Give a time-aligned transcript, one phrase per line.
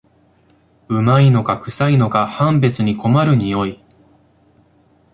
[0.87, 3.83] 旨いのかくさいのか判別に困る匂い